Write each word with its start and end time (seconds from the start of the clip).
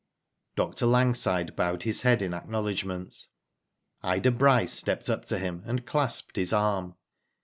Dr. 0.55 0.87
Langside 0.87 1.55
bowed 1.55 1.83
his 1.83 2.01
head 2.01 2.23
in 2.23 2.31
acknowledg 2.31 2.83
ment. 2.85 3.27
Ida 4.01 4.31
Bryce 4.31 4.73
stepped 4.73 5.11
up 5.11 5.25
to 5.25 5.37
him 5.37 5.61
and 5.67 5.85
clasped 5.85 6.37
his 6.37 6.51
arm." 6.51 6.95